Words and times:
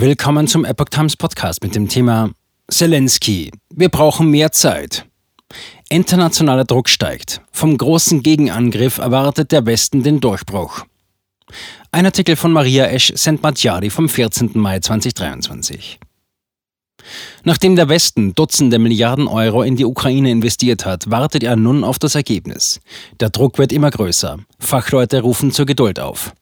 Willkommen 0.00 0.46
zum 0.46 0.64
Epoch 0.64 0.88
Times 0.88 1.14
Podcast 1.14 1.62
mit 1.62 1.74
dem 1.74 1.86
Thema 1.86 2.30
Zelensky. 2.70 3.50
Wir 3.68 3.90
brauchen 3.90 4.30
mehr 4.30 4.50
Zeit. 4.50 5.04
Internationaler 5.90 6.64
Druck 6.64 6.88
steigt. 6.88 7.42
Vom 7.52 7.76
großen 7.76 8.22
Gegenangriff 8.22 8.96
erwartet 8.96 9.52
der 9.52 9.66
Westen 9.66 10.02
den 10.02 10.20
Durchbruch. 10.20 10.86
Ein 11.92 12.06
Artikel 12.06 12.36
von 12.36 12.50
Maria 12.50 12.86
Esch 12.86 13.12
Sentmatjari 13.14 13.90
vom 13.90 14.08
14. 14.08 14.52
Mai 14.54 14.80
2023. 14.80 16.00
Nachdem 17.44 17.76
der 17.76 17.90
Westen 17.90 18.34
Dutzende 18.34 18.78
Milliarden 18.78 19.28
Euro 19.28 19.62
in 19.62 19.76
die 19.76 19.84
Ukraine 19.84 20.30
investiert 20.30 20.86
hat, 20.86 21.10
wartet 21.10 21.42
er 21.42 21.56
nun 21.56 21.84
auf 21.84 21.98
das 21.98 22.14
Ergebnis. 22.14 22.80
Der 23.20 23.28
Druck 23.28 23.58
wird 23.58 23.70
immer 23.70 23.90
größer. 23.90 24.38
Fachleute 24.58 25.20
rufen 25.20 25.52
zur 25.52 25.66
Geduld 25.66 26.00
auf. 26.00 26.32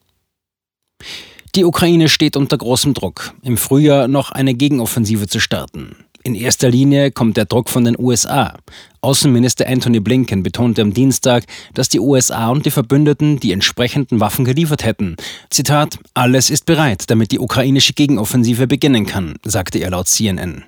Die 1.58 1.64
Ukraine 1.64 2.08
steht 2.08 2.36
unter 2.36 2.56
großem 2.56 2.94
Druck, 2.94 3.34
im 3.42 3.56
Frühjahr 3.56 4.06
noch 4.06 4.30
eine 4.30 4.54
Gegenoffensive 4.54 5.26
zu 5.26 5.40
starten. 5.40 5.96
In 6.22 6.36
erster 6.36 6.70
Linie 6.70 7.10
kommt 7.10 7.36
der 7.36 7.46
Druck 7.46 7.68
von 7.68 7.84
den 7.84 7.98
USA. 7.98 8.54
Außenminister 9.00 9.66
Anthony 9.66 9.98
Blinken 9.98 10.44
betonte 10.44 10.82
am 10.82 10.94
Dienstag, 10.94 11.46
dass 11.74 11.88
die 11.88 11.98
USA 11.98 12.50
und 12.50 12.64
die 12.64 12.70
Verbündeten 12.70 13.40
die 13.40 13.50
entsprechenden 13.50 14.20
Waffen 14.20 14.44
geliefert 14.44 14.84
hätten. 14.84 15.16
Zitat, 15.50 15.98
alles 16.14 16.48
ist 16.48 16.64
bereit, 16.64 17.10
damit 17.10 17.32
die 17.32 17.40
ukrainische 17.40 17.92
Gegenoffensive 17.92 18.68
beginnen 18.68 19.06
kann, 19.06 19.34
sagte 19.44 19.80
er 19.80 19.90
laut 19.90 20.06
CNN. 20.06 20.62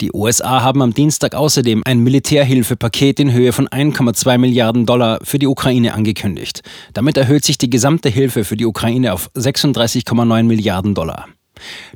Die 0.00 0.12
USA 0.12 0.62
haben 0.62 0.82
am 0.82 0.92
Dienstag 0.92 1.34
außerdem 1.34 1.82
ein 1.84 2.00
Militärhilfepaket 2.00 3.20
in 3.20 3.32
Höhe 3.32 3.52
von 3.52 3.68
1,2 3.68 4.38
Milliarden 4.38 4.86
Dollar 4.86 5.18
für 5.22 5.38
die 5.38 5.46
Ukraine 5.46 5.94
angekündigt. 5.94 6.62
Damit 6.92 7.16
erhöht 7.16 7.44
sich 7.44 7.58
die 7.58 7.70
gesamte 7.70 8.08
Hilfe 8.08 8.44
für 8.44 8.56
die 8.56 8.66
Ukraine 8.66 9.12
auf 9.12 9.30
36,9 9.34 10.42
Milliarden 10.42 10.94
Dollar. 10.94 11.28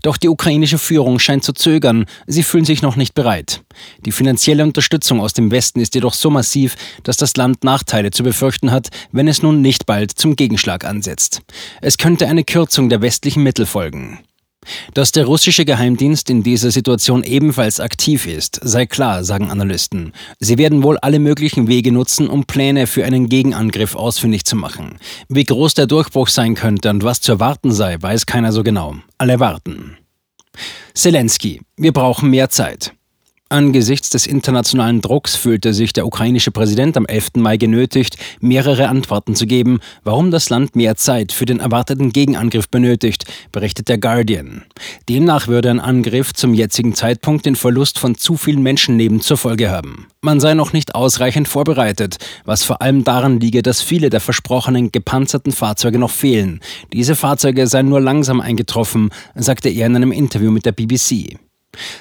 Doch 0.03 0.17
die 0.17 0.29
ukrainische 0.29 0.79
Führung 0.79 1.19
scheint 1.19 1.45
zu 1.45 1.53
zögern, 1.53 2.07
sie 2.27 2.45
fühlen 2.45 2.65
sich 2.65 2.81
noch 2.81 2.97
nicht 2.97 3.15
bereit. 3.15 3.63
Die 4.07 4.13
finanzielle 4.13 4.63
Unterstützung 4.63 5.21
aus 5.21 5.33
dem 5.33 5.51
Westen 5.51 5.81
ist 5.81 5.95
jedoch 5.95 6.15
so 6.15 6.31
massiv, 6.31 6.77
dass 7.03 7.17
das 7.17 7.37
Land 7.37 7.65
Nachteile 7.65 8.11
zu 8.11 8.23
befürchten 8.23 8.71
hat, 8.71 8.89
wenn 9.11 9.29
es 9.29 9.43
nun 9.43 9.61
nicht 9.61 9.87
bald 9.87 10.13
zum 10.13 10.37
Gegenschlag 10.37 10.85
ansetzt. 10.85 11.43
Es 11.81 11.99
könnte 11.99 12.29
eine 12.29 12.45
Kürzung 12.45 12.89
der 12.89 13.03
westlichen 13.03 13.43
Mittel 13.43 13.67
folgen. 13.67 14.21
Dass 14.95 15.13
der 15.13 15.27
russische 15.27 15.65
Geheimdienst 15.65 16.31
in 16.31 16.43
dieser 16.43 16.71
Situation 16.71 17.23
ebenfalls 17.25 17.81
aktiv 17.81 18.27
ist, 18.27 18.61
sei 18.63 18.87
klar, 18.87 19.25
sagen 19.25 19.51
Analysten. 19.51 20.13
Sie 20.39 20.59
werden 20.59 20.83
wohl 20.83 20.99
alle 20.99 21.19
möglichen 21.19 21.69
Wege 21.69 21.93
nutzen, 21.93 22.29
um 22.29 22.45
Pläne 22.45 22.87
für 22.87 23.05
einen 23.05 23.29
Gegenangriff 23.29 23.95
ausfindig 23.95 24.45
zu 24.45 24.57
machen. 24.57 24.99
Wie 25.29 25.45
groß 25.45 25.75
der 25.75 25.87
Durchbruch 25.87 26.29
sein 26.29 26.55
könnte 26.55 26.91
und 26.91 27.05
was 27.05 27.21
zu 27.21 27.33
erwarten 27.33 27.73
sei, 27.73 27.97
weiß 28.01 28.27
keiner 28.27 28.53
so 28.53 28.63
genau. 28.63 28.97
Alle 29.19 29.41
warten. 29.41 29.97
Zelensky, 30.95 31.61
wir 31.77 31.93
brauchen 31.93 32.31
mehr 32.31 32.51
Zeit. 32.51 32.93
Angesichts 33.51 34.11
des 34.11 34.27
internationalen 34.27 35.01
Drucks 35.01 35.35
fühlte 35.35 35.73
sich 35.73 35.95
der 35.95 36.05
ukrainische 36.05 36.51
Präsident 36.51 36.99
am 36.99 37.07
11. 37.07 37.37
Mai 37.37 37.57
genötigt, 37.57 38.19
mehrere 38.41 38.89
Antworten 38.89 39.35
zu 39.35 39.47
geben, 39.47 39.81
warum 40.05 40.31
das 40.31 40.51
Land 40.51 40.77
mehr 40.77 40.97
Zeit 40.97 41.33
für 41.33 41.47
den 41.47 41.59
erwarteten 41.59 42.13
Gegenangriff 42.13 42.69
benötigt, 42.69 43.25
berichtet 43.51 43.89
der 43.89 43.97
Guardian. 43.97 44.65
Demnach 45.09 45.49
würde 45.49 45.71
ein 45.71 45.81
Angriff 45.81 46.35
zum 46.35 46.53
jetzigen 46.53 46.95
Zeitpunkt 46.95 47.47
den 47.47 47.57
Verlust 47.57 47.99
von 47.99 48.17
zu 48.17 48.37
vielen 48.37 48.63
Menschenleben 48.63 49.23
zur 49.23 49.39
Folge 49.39 49.71
haben. 49.71 50.09
Man 50.21 50.41
sei 50.41 50.53
noch 50.53 50.75
nicht 50.75 50.95
ausreichend 50.95 51.49
vorbereitet, 51.49 52.19
was 52.45 52.65
vor 52.65 52.83
allem 52.83 53.03
daran 53.03 53.41
liege, 53.41 53.63
dass 53.63 53.81
viele 53.81 54.11
der 54.11 54.21
versprochenen 54.21 54.93
gepanzerten 54.93 55.53
Fahrzeuge 55.53 55.99
noch 55.99 56.11
fehlen. 56.11 56.61
Diese 56.93 57.17
Fahrzeuge 57.17 57.67
seien 57.67 57.89
nur 57.89 58.03
langsam 58.03 58.43
eingetroffen, 58.43 59.09
sagte 59.35 59.71
er 59.71 59.87
in 59.87 59.97
einem 59.97 60.13
Interview 60.13 60.51
mit 60.51 60.67
der 60.67 60.73
BBC. 60.73 61.39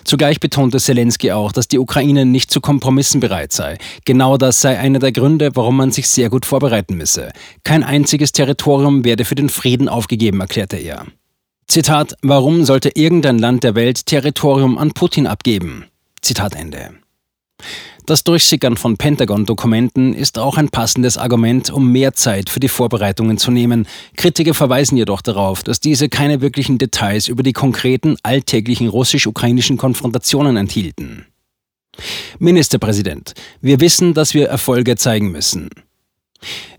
Zugleich 0.03 0.39
betonte 0.39 0.80
Zelensky 0.80 1.31
auch, 1.31 1.52
dass 1.52 1.67
die 1.67 1.80
Ukraine 1.80 2.25
nicht 2.25 2.52
zu 2.52 2.61
Kompromissen 2.61 3.20
bereit 3.20 3.53
sei. 3.53 3.78
Genau 4.06 4.38
das 4.38 4.61
sei 4.61 4.78
einer 4.78 5.00
der 5.00 5.11
Gründe, 5.11 5.52
warum 5.56 5.78
man 5.78 5.92
sich 5.92 6.07
sehr 6.07 6.29
gut 6.29 6.46
vorbereiten 6.46 6.96
müsse. 6.96 7.31
Kein 7.63 7.84
einziges 7.84 8.31
Territorium 8.31 9.03
werde 9.03 9.25
für 9.25 9.35
den 9.35 9.50
Frieden 9.50 9.90
aufgegeben, 9.90 10.41
erklärte 10.41 10.78
er. 10.78 11.06
Zitat, 11.68 12.16
warum 12.22 12.63
sollte 12.63 12.90
irgendein 12.96 13.40
Land 13.40 13.63
der 13.63 13.75
Welt 13.75 14.06
Territorium 14.06 14.78
an 14.78 14.91
Putin 14.91 15.28
abgeben? 15.28 15.85
Zitat 16.22 16.56
Ende. 16.56 16.91
Das 18.06 18.23
Durchsickern 18.23 18.78
von 18.78 18.95
Pentagon-Dokumenten 18.95 20.13
ist 20.13 20.40
auch 20.40 20.57
ein 20.57 20.69
passendes 20.69 21.18
Argument, 21.18 21.69
um 21.72 21.91
mehr 21.91 22.13
Zeit 22.13 22.50
für 22.50 22.62
die 22.62 22.69
Vorbereitungen 22.69 23.38
zu 23.38 23.51
nehmen. 23.51 23.85
Kritiker 24.16 24.53
verweisen 24.53 24.95
jedoch 24.97 25.22
darauf, 25.22 25.62
dass 25.62 25.81
diese 25.81 26.07
keine 26.07 26.40
wirklichen 26.40 26.78
Details 26.78 27.28
über 27.28 27.44
die 27.44 27.51
konkreten 27.51 28.16
alltäglichen 28.23 28.88
russisch-ukrainischen 28.88 29.75
Konfrontationen 29.78 30.56
enthielten. 30.56 31.25
Ministerpräsident, 32.40 33.34
wir 33.59 33.81
wissen, 33.81 34.13
dass 34.13 34.34
wir 34.34 34.47
Erfolge 34.47 34.95
zeigen 34.95 35.31
müssen. 35.31 35.69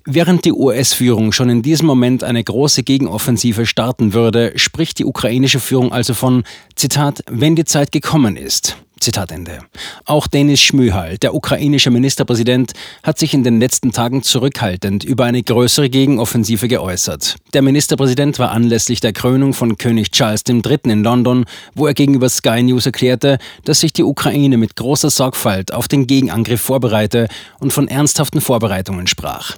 Während 0.07 0.47
die 0.47 0.53
US-Führung 0.53 1.33
schon 1.33 1.51
in 1.51 1.61
diesem 1.61 1.87
Moment 1.87 2.25
eine 2.25 2.43
große 2.43 2.85
Gegenoffensive 2.85 3.67
starten 3.67 4.15
würde, 4.15 4.53
spricht 4.57 4.99
die 4.99 5.05
ukrainische 5.05 5.61
Führung 5.61 5.93
also 5.93 6.15
von, 6.15 6.45
Zitat, 6.77 7.23
wenn 7.29 7.57
die 7.57 7.67
Zeit 7.67 7.93
gekommen 7.93 8.37
ist. 8.37 8.79
Zitat 9.01 9.33
Ende. 9.33 9.61
Auch 10.05 10.27
Denis 10.27 10.61
Schmyhal, 10.61 11.19
der 11.19 11.35
ukrainische 11.35 11.91
Ministerpräsident, 11.91 12.73
hat 13.03 13.19
sich 13.19 13.35
in 13.35 13.45
den 13.45 13.61
letzten 13.61 13.93
Tagen 13.93 14.23
zurückhaltend 14.23 15.05
über 15.05 15.25
eine 15.25 15.43
größere 15.43 15.91
Gegenoffensive 15.91 16.69
geäußert. 16.69 17.37
Der 17.55 17.63
Ministerpräsident 17.63 18.39
war 18.39 18.53
anlässlich 18.53 19.01
der 19.01 19.13
Krönung 19.13 19.55
von 19.55 19.79
König 19.79 20.11
Charles 20.11 20.43
III. 20.49 20.79
in 20.85 21.03
London, 21.03 21.45
wo 21.75 21.87
er 21.87 21.95
gegenüber 21.95 22.29
Sky 22.29 22.63
News 22.63 22.87
erklärte, 22.87 23.39
dass 23.65 23.81
sich 23.81 23.93
die 23.93 24.05
Ukraine 24.05 24.57
mit 24.57 24.77
großer 24.77 25.11
Sorgfalt 25.11 25.73
auf 25.73 25.89
den 25.89 26.07
Gegenangriff 26.07 26.61
vorbereite 26.61 27.29
und 27.59 27.73
von 27.73 27.89
ernsthaften 27.89 28.41
Vorbereitungen 28.41 29.07
sprach. 29.07 29.57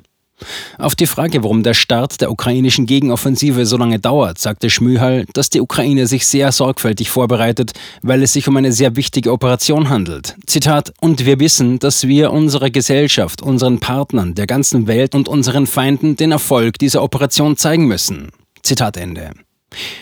Auf 0.78 0.94
die 0.94 1.06
Frage, 1.06 1.42
warum 1.42 1.62
der 1.62 1.74
Start 1.74 2.20
der 2.20 2.30
ukrainischen 2.30 2.86
Gegenoffensive 2.86 3.66
so 3.66 3.76
lange 3.76 3.98
dauert, 3.98 4.38
sagte 4.38 4.70
Schmühal, 4.70 5.26
dass 5.32 5.50
die 5.50 5.60
Ukraine 5.60 6.06
sich 6.06 6.26
sehr 6.26 6.52
sorgfältig 6.52 7.10
vorbereitet, 7.10 7.72
weil 8.02 8.22
es 8.22 8.32
sich 8.32 8.48
um 8.48 8.56
eine 8.56 8.72
sehr 8.72 8.96
wichtige 8.96 9.32
Operation 9.32 9.88
handelt. 9.88 10.36
Zitat, 10.46 10.92
und 11.00 11.26
wir 11.26 11.40
wissen, 11.40 11.78
dass 11.78 12.06
wir 12.06 12.32
unserer 12.32 12.70
Gesellschaft, 12.70 13.42
unseren 13.42 13.80
Partnern, 13.80 14.34
der 14.34 14.46
ganzen 14.46 14.86
Welt 14.86 15.14
und 15.14 15.28
unseren 15.28 15.66
Feinden 15.66 16.16
den 16.16 16.32
Erfolg 16.32 16.78
dieser 16.78 17.02
Operation 17.02 17.56
zeigen 17.56 17.86
müssen. 17.86 18.30
Zitat 18.62 18.96
Ende. 18.96 19.32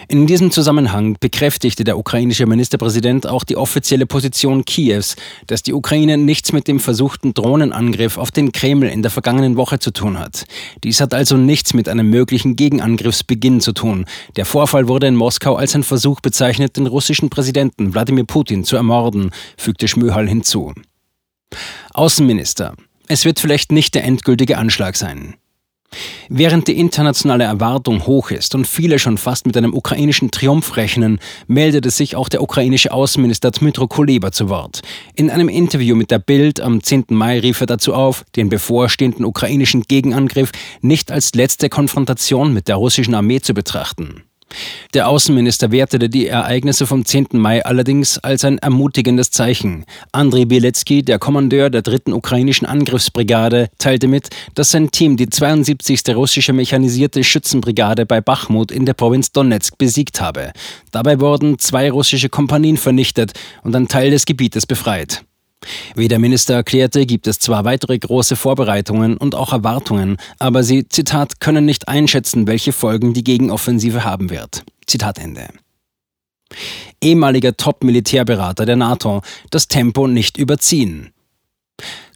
In 0.08 0.26
diesem 0.26 0.50
Zusammenhang 0.50 1.16
bekräftigte 1.20 1.84
der 1.84 1.98
ukrainische 1.98 2.46
Ministerpräsident 2.46 3.26
auch 3.26 3.44
die 3.44 3.56
offizielle 3.56 4.06
Position 4.06 4.64
Kiews, 4.64 5.16
dass 5.46 5.62
die 5.62 5.74
Ukraine 5.74 6.16
nichts 6.16 6.52
mit 6.52 6.66
dem 6.66 6.80
versuchten 6.80 7.34
Drohnenangriff 7.34 8.16
auf 8.16 8.30
den 8.30 8.52
Kreml 8.52 8.88
in 8.88 9.02
der 9.02 9.10
vergangenen 9.10 9.56
Woche 9.56 9.78
zu 9.78 9.90
tun 9.90 10.18
hat. 10.18 10.46
Dies 10.82 11.00
hat 11.00 11.12
also 11.12 11.36
nichts 11.36 11.74
mit 11.74 11.88
einem 11.88 12.08
möglichen 12.08 12.56
Gegenangriffsbeginn 12.56 13.60
zu 13.60 13.72
tun. 13.72 14.06
Der 14.36 14.46
Vorfall 14.46 14.88
wurde 14.88 15.08
in 15.08 15.16
Moskau 15.16 15.56
als 15.56 15.74
ein 15.74 15.82
Versuch 15.82 16.20
bezeichnet, 16.20 16.76
den 16.76 16.86
russischen 16.86 17.28
Präsidenten 17.28 17.92
Wladimir 17.92 18.24
Putin 18.24 18.64
zu 18.64 18.76
ermorden, 18.76 19.30
fügte 19.58 19.88
Schmöhal 19.88 20.26
hinzu. 20.26 20.72
Außenminister. 21.92 22.74
Es 23.08 23.24
wird 23.24 23.40
vielleicht 23.40 23.72
nicht 23.72 23.94
der 23.94 24.04
endgültige 24.04 24.58
Anschlag 24.58 24.96
sein. 24.96 25.34
Während 26.28 26.68
die 26.68 26.78
internationale 26.78 27.44
Erwartung 27.44 28.06
hoch 28.06 28.30
ist 28.30 28.54
und 28.54 28.66
viele 28.66 28.98
schon 28.98 29.16
fast 29.16 29.46
mit 29.46 29.56
einem 29.56 29.72
ukrainischen 29.74 30.30
Triumph 30.30 30.76
rechnen, 30.76 31.18
meldete 31.46 31.90
sich 31.90 32.16
auch 32.16 32.28
der 32.28 32.42
ukrainische 32.42 32.92
Außenminister 32.92 33.50
Dmytro 33.50 33.86
Kuleba 33.88 34.30
zu 34.30 34.48
Wort. 34.48 34.82
In 35.14 35.30
einem 35.30 35.48
Interview 35.48 35.96
mit 35.96 36.10
der 36.10 36.18
Bild 36.18 36.60
am 36.60 36.82
10. 36.82 37.06
Mai 37.08 37.40
rief 37.40 37.60
er 37.60 37.66
dazu 37.66 37.94
auf, 37.94 38.24
den 38.36 38.50
bevorstehenden 38.50 39.24
ukrainischen 39.24 39.82
Gegenangriff 39.82 40.52
nicht 40.82 41.10
als 41.10 41.34
letzte 41.34 41.68
Konfrontation 41.68 42.52
mit 42.52 42.68
der 42.68 42.76
russischen 42.76 43.14
Armee 43.14 43.40
zu 43.40 43.54
betrachten. 43.54 44.27
Der 44.94 45.08
Außenminister 45.08 45.70
wertete 45.70 46.08
die 46.08 46.26
Ereignisse 46.26 46.86
vom 46.86 47.04
10. 47.04 47.28
Mai 47.32 47.64
allerdings 47.64 48.18
als 48.18 48.44
ein 48.44 48.58
ermutigendes 48.58 49.30
Zeichen. 49.30 49.84
Andriy 50.12 50.46
Bielecki, 50.46 51.02
der 51.02 51.18
Kommandeur 51.18 51.70
der 51.70 51.82
dritten 51.82 52.12
ukrainischen 52.12 52.66
Angriffsbrigade, 52.66 53.68
teilte 53.78 54.08
mit, 54.08 54.30
dass 54.54 54.70
sein 54.70 54.90
Team 54.90 55.16
die 55.16 55.28
72. 55.28 56.02
russische 56.14 56.52
mechanisierte 56.52 57.22
Schützenbrigade 57.22 58.06
bei 58.06 58.20
Bachmut 58.20 58.70
in 58.70 58.86
der 58.86 58.94
Provinz 58.94 59.32
Donetsk 59.32 59.76
besiegt 59.76 60.20
habe. 60.20 60.52
Dabei 60.90 61.20
wurden 61.20 61.58
zwei 61.58 61.90
russische 61.90 62.28
Kompanien 62.28 62.76
vernichtet 62.76 63.32
und 63.62 63.76
ein 63.76 63.88
Teil 63.88 64.10
des 64.10 64.24
Gebietes 64.24 64.66
befreit. 64.66 65.22
Wie 65.94 66.08
der 66.08 66.18
Minister 66.18 66.54
erklärte, 66.54 67.06
gibt 67.06 67.26
es 67.26 67.38
zwar 67.38 67.64
weitere 67.64 67.98
große 67.98 68.36
Vorbereitungen 68.36 69.16
und 69.16 69.34
auch 69.34 69.52
Erwartungen, 69.52 70.16
aber 70.38 70.62
sie, 70.62 70.88
Zitat, 70.88 71.40
können 71.40 71.64
nicht 71.64 71.88
einschätzen, 71.88 72.46
welche 72.46 72.72
Folgen 72.72 73.14
die 73.14 73.24
Gegenoffensive 73.24 74.04
haben 74.04 74.30
wird. 74.30 74.64
Zitat 74.86 75.18
Ende. 75.18 75.48
Ehemaliger 77.00 77.56
Top-Militärberater 77.56 78.66
der 78.66 78.76
NATO, 78.76 79.22
das 79.50 79.68
Tempo 79.68 80.06
nicht 80.06 80.36
überziehen. 80.38 81.12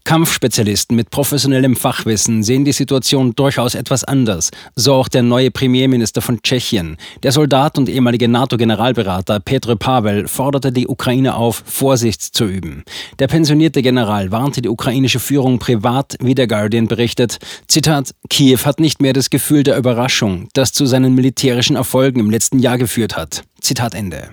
Kampfspezialisten 0.05 0.97
mit 0.97 1.11
professionellem 1.11 1.77
Fachwissen 1.77 2.43
sehen 2.43 2.65
die 2.65 2.73
Situation 2.73 3.35
durchaus 3.35 3.75
etwas 3.75 4.05
anders, 4.05 4.51
so 4.75 4.95
auch 4.95 5.09
der 5.09 5.23
neue 5.23 5.51
Premierminister 5.51 6.21
von 6.21 6.43
Tschechien. 6.43 6.97
Der 7.23 7.33
Soldat 7.33 7.79
und 7.79 7.89
ehemalige 7.89 8.29
NATO-Generalberater 8.29 9.41
Petr 9.41 9.77
Pavel 9.77 10.29
forderte 10.29 10.73
die 10.73 10.89
Ukraine 10.89 11.35
auf, 11.35 11.63
Vorsicht 11.67 12.23
zu 12.23 12.45
üben. 12.45 12.85
Der 13.19 13.29
pensionierte 13.29 13.83
General 13.83 14.31
warnte 14.31 14.63
die 14.63 14.69
ukrainische 14.69 15.21
Führung 15.21 15.59
privat, 15.59 16.17
wie 16.21 16.35
der 16.35 16.47
Guardian 16.47 16.89
berichtet. 16.89 17.39
Zitat: 17.69 18.15
Kiew 18.29 18.61
hat 18.65 18.81
nicht 18.81 19.01
mehr 19.01 19.13
das 19.13 19.31
Gefühl 19.31 19.63
der 19.63 19.77
Überraschung, 19.77 20.49
das 20.53 20.73
zu 20.73 20.87
seinen 20.87 21.15
militärischen 21.15 21.77
Erfolgen 21.77 22.21
im 22.21 22.31
letzten 22.31 22.59
Jahr 22.59 22.79
geführt 22.79 23.17
hat. 23.17 23.45
Zitat 23.61 23.95
Ende. 23.95 24.31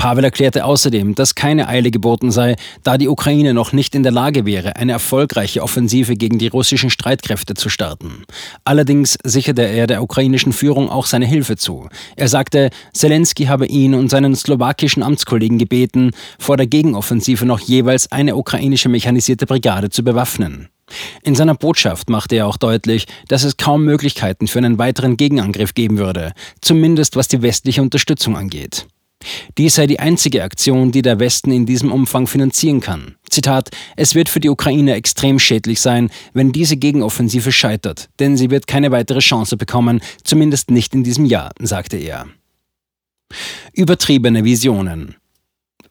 Pavel 0.00 0.24
erklärte 0.24 0.64
außerdem, 0.64 1.14
dass 1.14 1.34
keine 1.34 1.68
Eile 1.68 1.90
geboten 1.90 2.30
sei, 2.30 2.56
da 2.82 2.96
die 2.96 3.06
Ukraine 3.06 3.52
noch 3.52 3.74
nicht 3.74 3.94
in 3.94 4.02
der 4.02 4.12
Lage 4.12 4.46
wäre, 4.46 4.76
eine 4.76 4.92
erfolgreiche 4.92 5.62
Offensive 5.62 6.16
gegen 6.16 6.38
die 6.38 6.48
russischen 6.48 6.88
Streitkräfte 6.88 7.52
zu 7.52 7.68
starten. 7.68 8.24
Allerdings 8.64 9.18
sicherte 9.24 9.60
er 9.60 9.86
der 9.86 10.02
ukrainischen 10.02 10.54
Führung 10.54 10.88
auch 10.88 11.04
seine 11.04 11.26
Hilfe 11.26 11.58
zu. 11.58 11.90
Er 12.16 12.28
sagte, 12.28 12.70
Zelensky 12.94 13.44
habe 13.44 13.66
ihn 13.66 13.92
und 13.92 14.08
seinen 14.08 14.34
slowakischen 14.34 15.02
Amtskollegen 15.02 15.58
gebeten, 15.58 16.12
vor 16.38 16.56
der 16.56 16.66
Gegenoffensive 16.66 17.44
noch 17.44 17.60
jeweils 17.60 18.10
eine 18.10 18.36
ukrainische 18.36 18.88
mechanisierte 18.88 19.44
Brigade 19.44 19.90
zu 19.90 20.02
bewaffnen. 20.02 20.70
In 21.24 21.34
seiner 21.34 21.54
Botschaft 21.54 22.08
machte 22.08 22.36
er 22.36 22.46
auch 22.46 22.56
deutlich, 22.56 23.04
dass 23.28 23.44
es 23.44 23.58
kaum 23.58 23.84
Möglichkeiten 23.84 24.46
für 24.46 24.60
einen 24.60 24.78
weiteren 24.78 25.18
Gegenangriff 25.18 25.74
geben 25.74 25.98
würde, 25.98 26.32
zumindest 26.62 27.16
was 27.16 27.28
die 27.28 27.42
westliche 27.42 27.82
Unterstützung 27.82 28.38
angeht. 28.38 28.86
Dies 29.58 29.74
sei 29.74 29.86
die 29.86 30.00
einzige 30.00 30.42
Aktion, 30.42 30.92
die 30.92 31.02
der 31.02 31.18
Westen 31.18 31.52
in 31.52 31.66
diesem 31.66 31.92
Umfang 31.92 32.26
finanzieren 32.26 32.80
kann. 32.80 33.16
Zitat, 33.28 33.70
es 33.96 34.14
wird 34.14 34.28
für 34.28 34.40
die 34.40 34.48
Ukraine 34.48 34.94
extrem 34.94 35.38
schädlich 35.38 35.80
sein, 35.80 36.10
wenn 36.32 36.52
diese 36.52 36.76
Gegenoffensive 36.76 37.52
scheitert, 37.52 38.08
denn 38.18 38.36
sie 38.36 38.50
wird 38.50 38.66
keine 38.66 38.90
weitere 38.90 39.20
Chance 39.20 39.56
bekommen, 39.56 40.00
zumindest 40.24 40.70
nicht 40.70 40.94
in 40.94 41.04
diesem 41.04 41.24
Jahr, 41.24 41.50
sagte 41.60 41.96
er. 41.96 42.26
Übertriebene 43.72 44.44
Visionen. 44.44 45.16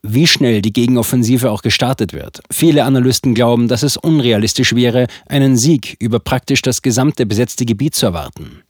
Wie 0.02 0.28
schnell 0.28 0.62
die 0.62 0.72
Gegenoffensive 0.74 1.52
auch 1.52 1.62
gestartet 1.62 2.14
wird. 2.14 2.42
Viele 2.50 2.86
Analysten 2.86 3.36
glauben, 3.36 3.68
dass 3.68 3.84
es 3.84 3.98
unrealistisch 3.98 4.74
wäre, 4.74 5.08
einen 5.28 5.58
Sieg 5.58 5.98
über 6.00 6.20
praktisch 6.20 6.62
das 6.62 6.82
gesamte 6.82 7.26
besetzte 7.26 7.66
Gebiet 7.66 7.96
zu 7.96 8.06
erwarten. 8.06 8.64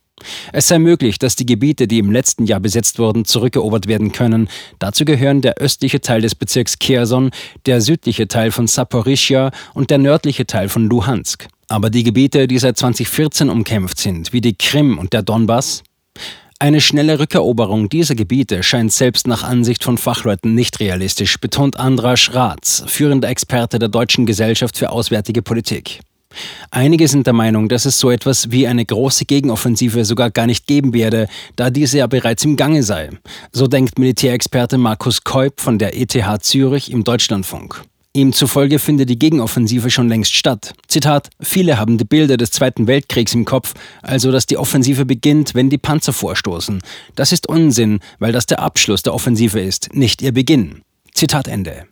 Es 0.53 0.67
sei 0.67 0.79
möglich, 0.79 1.19
dass 1.19 1.35
die 1.35 1.45
Gebiete, 1.45 1.87
die 1.87 1.99
im 1.99 2.11
letzten 2.11 2.45
Jahr 2.45 2.59
besetzt 2.59 2.99
wurden, 2.99 3.25
zurückerobert 3.25 3.87
werden 3.87 4.11
können. 4.11 4.49
Dazu 4.79 5.05
gehören 5.05 5.41
der 5.41 5.57
östliche 5.57 6.01
Teil 6.01 6.21
des 6.21 6.35
Bezirks 6.35 6.79
Kherson, 6.79 7.31
der 7.65 7.81
südliche 7.81 8.27
Teil 8.27 8.51
von 8.51 8.67
Saporischja 8.67 9.51
und 9.73 9.89
der 9.89 9.97
nördliche 9.97 10.45
Teil 10.45 10.69
von 10.69 10.87
Luhansk. 10.87 11.47
Aber 11.67 11.89
die 11.89 12.03
Gebiete, 12.03 12.47
die 12.47 12.57
seit 12.57 12.77
2014 12.77 13.49
umkämpft 13.49 13.99
sind, 13.99 14.33
wie 14.33 14.41
die 14.41 14.55
Krim 14.55 14.97
und 14.97 15.13
der 15.13 15.21
Donbass, 15.21 15.83
eine 16.61 16.81
schnelle 16.81 17.19
Rückeroberung 17.19 17.87
dieser 17.87 18.15
Gebiete 18.15 18.63
scheint 18.63 18.91
selbst 18.91 19.27
nach 19.27 19.43
Ansicht 19.43 19.81
von 19.81 19.97
Fachleuten 19.97 20.55
nicht 20.55 20.81
realistisch, 20.81 21.39
betont 21.39 21.79
Andras 21.79 22.33
Ratz, 22.33 22.83
führender 22.85 23.29
Experte 23.29 23.79
der 23.79 23.87
Deutschen 23.87 24.25
Gesellschaft 24.25 24.77
für 24.77 24.89
Auswärtige 24.89 25.41
Politik. 25.41 26.01
Einige 26.71 27.07
sind 27.07 27.25
der 27.25 27.33
Meinung, 27.33 27.69
dass 27.69 27.85
es 27.85 27.99
so 27.99 28.11
etwas 28.11 28.51
wie 28.51 28.67
eine 28.67 28.85
große 28.85 29.25
Gegenoffensive 29.25 30.05
sogar 30.05 30.29
gar 30.29 30.45
nicht 30.45 30.67
geben 30.67 30.93
werde, 30.93 31.27
da 31.55 31.69
diese 31.69 31.97
ja 31.97 32.07
bereits 32.07 32.45
im 32.45 32.55
Gange 32.55 32.83
sei. 32.83 33.09
So 33.51 33.67
denkt 33.67 33.97
Militärexperte 33.97 34.77
Markus 34.77 35.23
Keup 35.23 35.59
von 35.59 35.79
der 35.79 35.99
ETH 35.99 36.15
Zürich 36.41 36.91
im 36.91 37.03
Deutschlandfunk. 37.03 37.83
Ihm 38.13 38.33
zufolge 38.33 38.79
findet 38.79 39.09
die 39.09 39.19
Gegenoffensive 39.19 39.91
schon 39.91 40.09
längst 40.09 40.33
statt. 40.33 40.73
Zitat: 40.87 41.29
Viele 41.39 41.77
haben 41.77 41.99
die 41.99 42.05
Bilder 42.05 42.37
des 42.37 42.51
Zweiten 42.51 42.87
Weltkriegs 42.87 43.35
im 43.35 43.45
Kopf, 43.45 43.73
also 44.01 44.31
dass 44.31 44.47
die 44.47 44.57
Offensive 44.57 45.05
beginnt, 45.05 45.53
wenn 45.53 45.69
die 45.69 45.77
Panzer 45.77 46.11
vorstoßen. 46.11 46.81
Das 47.15 47.31
ist 47.31 47.47
Unsinn, 47.47 47.99
weil 48.17 48.31
das 48.31 48.47
der 48.47 48.61
Abschluss 48.61 49.03
der 49.03 49.13
Offensive 49.13 49.59
ist, 49.59 49.93
nicht 49.93 50.23
ihr 50.23 50.31
Beginn. 50.31 50.81
Zitat 51.13 51.47
Ende. 51.47 51.89